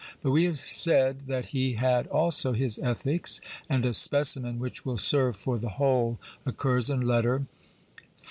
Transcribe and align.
But 0.23 0.31
we 0.31 0.45
have 0.45 0.57
said 0.57 1.27
that 1.27 1.49
he 1.49 1.73
had 1.73 2.07
also 2.07 2.53
his 2.53 2.79
ethics, 2.79 3.39
and 3.69 3.85
a 3.85 3.93
specimen 3.93 4.57
which 4.57 4.83
will 4.83 4.97
serve 4.97 5.37
for 5.37 5.59
the 5.59 5.69
whole 5.77 6.19
occurs 6.43 6.89
in 6.89 7.01
Letter 7.01 7.41
XLIV. 7.41 7.47